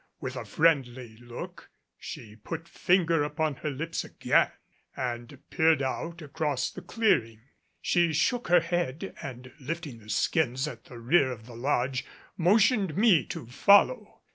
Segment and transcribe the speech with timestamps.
[0.19, 1.69] With a friendly look
[1.99, 4.49] she put finger upon her lips again
[4.97, 7.41] and peered out across the clearing.
[7.83, 12.03] She shook her head, and lifting the skins at the rear of the lodge
[12.35, 14.21] motioned me to follow.